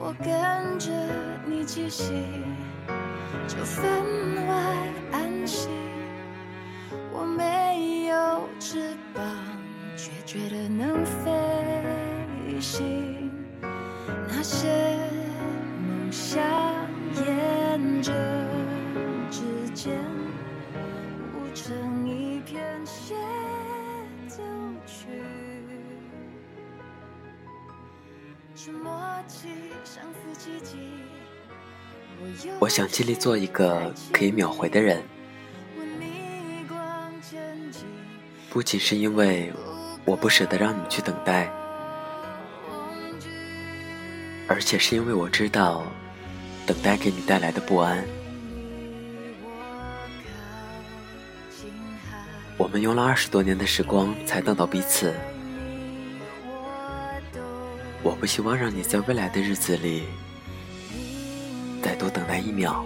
[0.00, 0.92] 我跟着
[1.44, 2.12] 你气息，
[3.48, 3.84] 就分
[4.46, 4.54] 外
[5.10, 5.68] 安心。
[7.12, 9.24] 我没有翅膀，
[9.96, 13.28] 却觉得能飞行。
[14.28, 14.68] 那些
[32.58, 35.02] 我想尽力做一个可以秒回的人，
[38.50, 39.52] 不仅是因为
[40.04, 41.50] 我不舍得让你去等待，
[44.48, 45.84] 而且是因为我知道
[46.66, 48.04] 等待给你带来的不安。
[52.56, 55.14] 我们用了二十多年的时光才等到彼此，
[58.02, 60.04] 我不希望让你在未来的日子里
[61.82, 62.84] 再多等待一秒。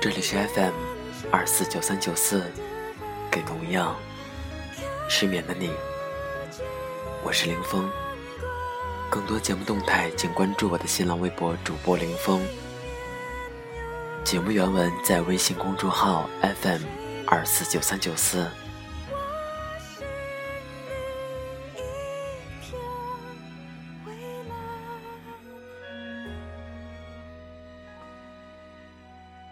[0.00, 0.74] 这里是 FM
[1.32, 2.44] 二四九三九四，
[3.30, 3.96] 给同样
[5.08, 5.70] 失眠的你，
[7.24, 8.03] 我是林峰。
[9.14, 12.44] 更多节目动态，请关注我的新浪微博主播林峰。
[14.24, 16.82] 节目原文在微信公众号 FM
[17.24, 18.50] 二四九三九四。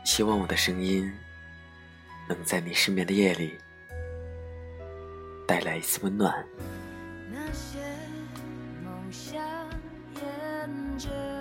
[0.03, 1.09] 希望我的声音
[2.29, 3.57] 能在你失眠的夜里
[5.47, 6.45] 带来一丝温暖。
[7.31, 7.79] 那些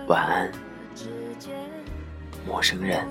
[0.07, 0.51] 晚安，
[0.95, 1.06] 指
[1.39, 1.56] 尖
[2.45, 3.06] 陌生人。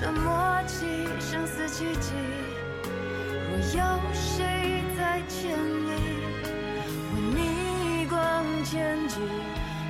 [0.00, 0.86] 这默契
[1.18, 2.12] 像似奇迹，
[3.48, 5.90] 若有谁在牵引，
[7.14, 8.16] 为你光
[8.64, 9.20] 前进，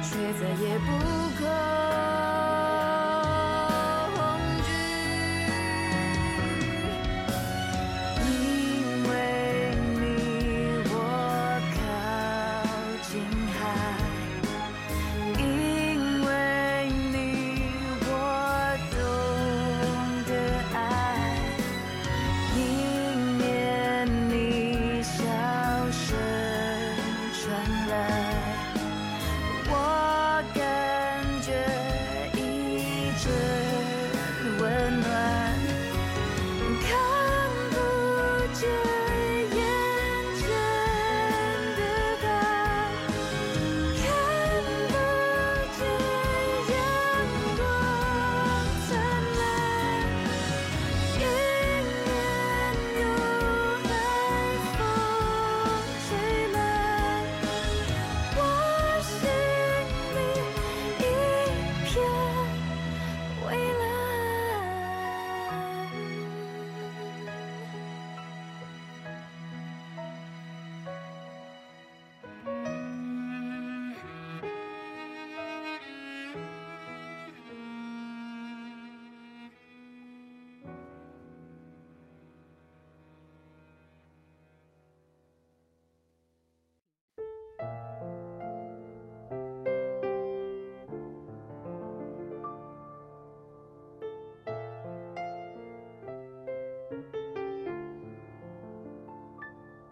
[0.03, 0.87] 却再也不
[1.38, 1.47] 恐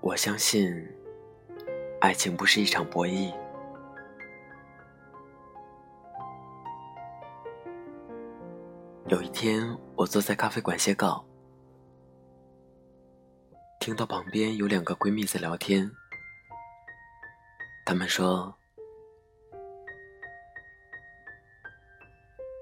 [0.07, 0.73] 我相信，
[2.01, 3.35] 爱情不是一场博弈。
[9.09, 11.27] 有一天，我坐在咖啡馆写稿，
[13.81, 15.91] 听到旁边有两个闺蜜在聊天。
[17.85, 18.57] 她们说：“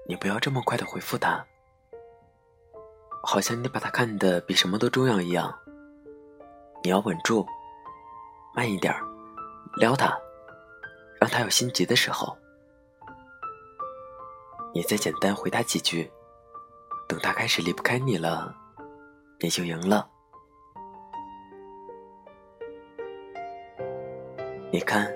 [0.09, 1.45] 你不要这么快的回复他，
[3.23, 5.55] 好像你把他看得比什么都重要一样。
[6.85, 7.43] 你要稳住，
[8.53, 8.93] 慢一点，
[9.77, 10.15] 撩他，
[11.19, 12.37] 让他有心急的时候，
[14.71, 16.11] 你再简单回他几句，
[17.07, 18.55] 等他开始离不开你了，
[19.39, 20.07] 你就赢了。
[24.71, 25.11] 你看，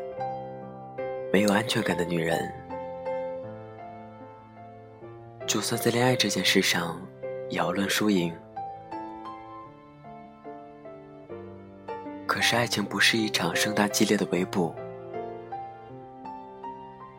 [1.31, 2.51] 没有安全感的女人，
[5.45, 6.99] 就算在恋爱这件事上
[7.47, 8.35] 也要论输赢。
[12.51, 14.73] 是，爱情不是一场盛大激烈的围捕，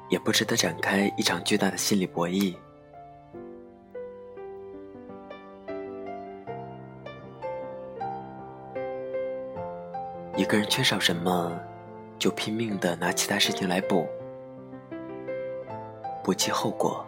[0.08, 2.56] 也不值得展开一场巨大的心理博弈。
[10.34, 11.56] 一个人缺少什么，
[12.18, 14.08] 就拼命的拿其他事情来补，
[16.24, 17.06] 不计后果。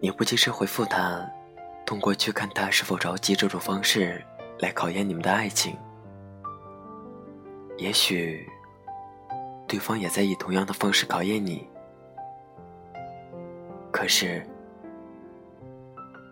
[0.00, 1.30] 你不及时回复他，
[1.86, 4.22] 通过去看他是否着急这种方式
[4.58, 5.78] 来考验你们的爱情，
[7.78, 8.44] 也许
[9.68, 11.66] 对方也在以同样的方式考验你。
[13.92, 14.44] 可是，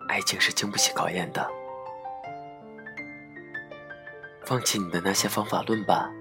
[0.09, 1.49] 爱情是经不起考验的。
[4.43, 6.11] 放弃你的那些方法论吧，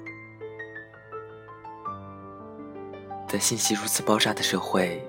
[3.29, 5.07] 在信息如此爆炸的社会，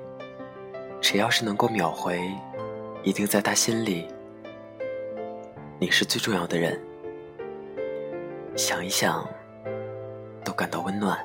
[0.99, 2.29] 谁要是能够秒回，
[3.03, 4.09] 一定在他心里，
[5.77, 6.79] 你是最重要的人。
[8.55, 9.27] 想一想，
[10.43, 11.19] 都感到温暖。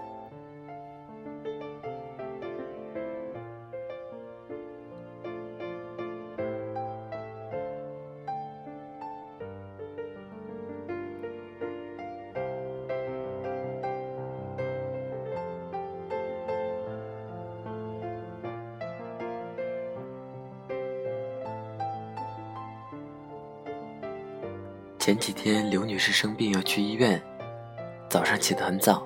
[25.11, 27.21] 前几天，刘女士生病要去医院，
[28.09, 29.05] 早上起得很早，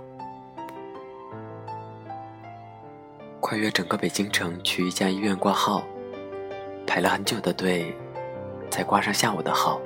[3.40, 5.82] 跨越整个北京城去一家医院挂号，
[6.86, 7.96] 排了很久的队，
[8.70, 9.80] 才挂上下午的号。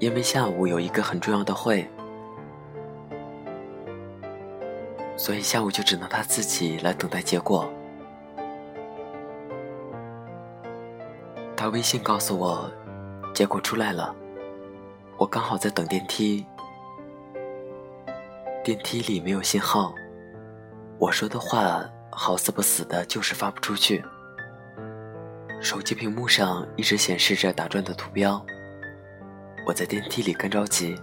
[0.00, 1.88] 因为下午有一个很重要的会，
[5.16, 7.70] 所以下午就只能她自己来等待结果。
[11.66, 12.70] 他微信告诉我，
[13.34, 14.14] 结果出来了。
[15.18, 16.46] 我刚好在等电梯，
[18.62, 19.92] 电梯里没有信号，
[20.96, 24.04] 我说的话好死不死的，就是发不出去。
[25.60, 28.40] 手机屏幕上一直显示着打转的图标。
[29.66, 30.94] 我在电梯里干着急，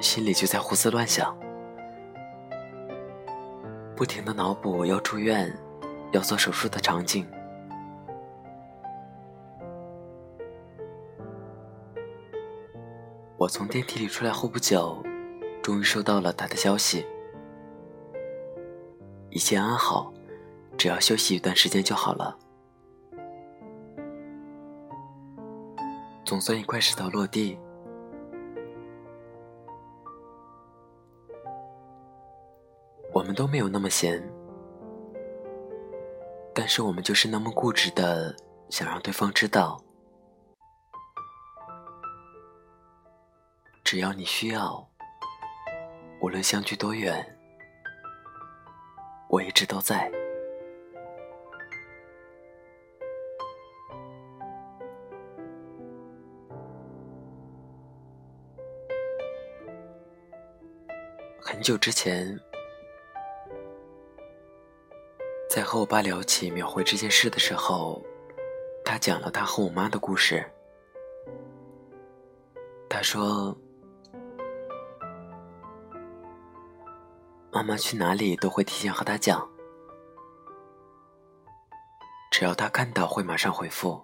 [0.00, 1.32] 心里就在胡思乱想，
[3.94, 5.56] 不停的脑补要住院、
[6.10, 7.24] 要做手术的场景。
[13.38, 15.02] 我从电梯里出来后不久，
[15.62, 17.06] 终于收到了他的消息，
[19.28, 20.10] 一切安好，
[20.78, 22.38] 只要休息一段时间就好了。
[26.24, 27.58] 总算一块石头落地。
[33.12, 34.26] 我们都没有那么闲，
[36.54, 38.34] 但是我们就是那么固执的
[38.70, 39.78] 想让对方知道。
[43.86, 44.84] 只要你需要，
[46.20, 47.24] 无论相距多远，
[49.28, 50.10] 我一直都在。
[61.40, 62.36] 很久之前，
[65.48, 68.02] 在和我爸聊起秒回这件事的时候，
[68.84, 70.44] 他讲了他和我妈的故事。
[72.88, 73.56] 他说。
[77.56, 79.48] 妈妈去哪里都会提前和他讲，
[82.30, 83.98] 只要他看到会马上回复，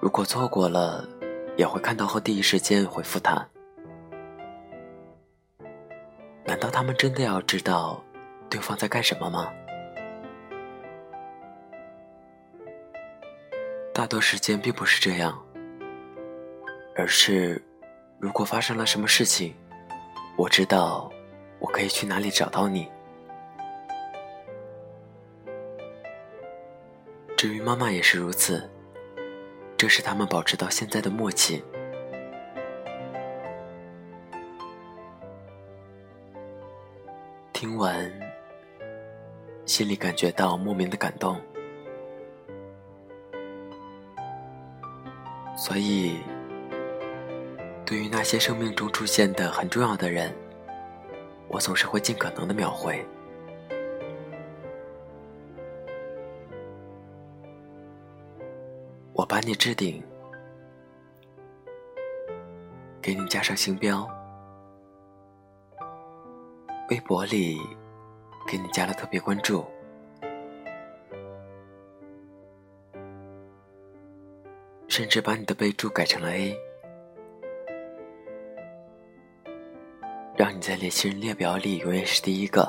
[0.00, 1.06] 如果错过了，
[1.58, 3.46] 也会看到后第一时间回复他。
[6.46, 8.02] 难道他们真的要知道
[8.48, 9.52] 对方在干什么吗？
[13.92, 15.38] 大多时间并不是这样，
[16.96, 17.62] 而是
[18.18, 19.54] 如果发生了什么事情。
[20.42, 21.08] 我知道，
[21.60, 22.90] 我可以去哪里找到你。
[27.36, 28.68] 至于妈妈也是如此，
[29.76, 31.62] 这是他们保持到现在的默契。
[37.52, 38.12] 听完，
[39.64, 41.40] 心里感觉到莫名的感动，
[45.56, 46.16] 所以。
[47.84, 50.34] 对于那些生命中出现的很重要的人，
[51.48, 53.04] 我总是会尽可能的描绘。
[59.12, 60.02] 我把你置顶。
[63.02, 64.08] 给你加上星标。
[66.88, 67.60] 微博里
[68.46, 69.64] 给你加了特别关注。
[74.88, 76.71] 甚至把你的备注改成了 a。
[80.42, 82.68] 让你在联系人列表里永远是第一个。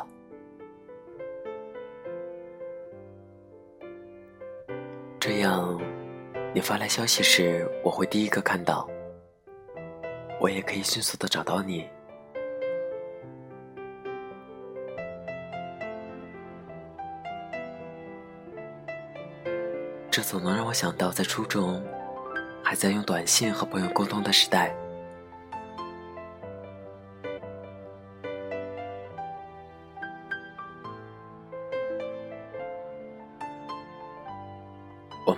[5.19, 5.81] 这样，
[6.53, 8.87] 你发来消息时，我会第一个看到，
[10.39, 11.89] 我也可以迅速的找到你。
[20.11, 21.83] 这总能让我想到，在初中
[22.63, 24.75] 还在用短信和朋友沟通的时代，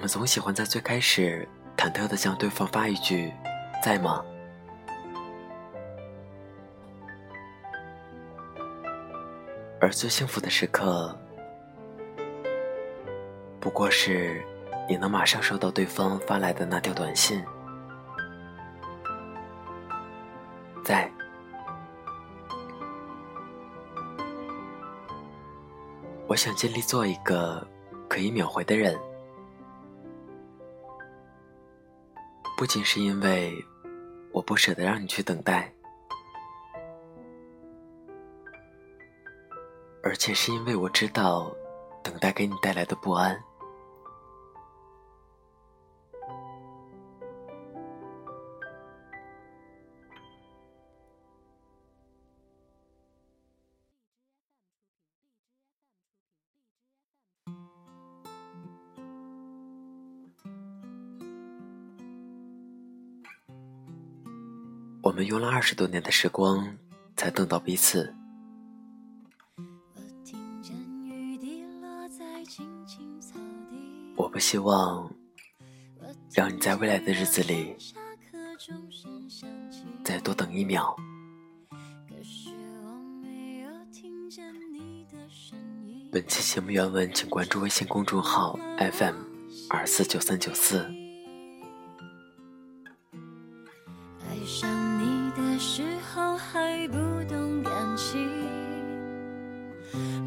[0.05, 3.33] 们总喜欢在最开始忐忑的向对方发一句
[3.81, 4.23] “在吗”，
[9.81, 11.17] 而最幸福的时刻，
[13.59, 14.45] 不过是
[14.87, 17.43] 你能马上收到对方发来的那条短信，
[20.83, 21.11] 在。
[26.27, 27.67] 我想尽力做一个
[28.07, 28.95] 可以秒回的人。
[32.57, 33.53] 不仅是因为
[34.31, 35.69] 我不舍得让你去等待，
[40.01, 41.53] 而且是因为我知道
[42.01, 43.37] 等待给你带来的不安。
[65.65, 66.77] 十多年的时光，
[67.17, 68.13] 才等到彼此。
[74.15, 75.11] 我不希望
[76.31, 77.75] 让你在未来的日子里
[80.03, 80.95] 再多等一秒。
[86.11, 89.15] 本期节目原文，请关注微信公众号 FM
[89.71, 91.04] 二四九三九四。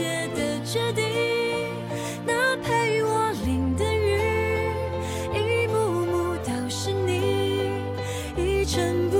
[0.00, 1.04] 界的决定
[2.24, 4.72] 那陪我淋的雨
[5.34, 7.68] 一幕幕都是你
[8.34, 9.19] 一尘不